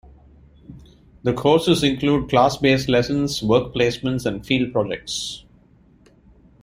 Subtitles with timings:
[1.21, 5.45] The courses include class-based lessons, work placements and field-projects.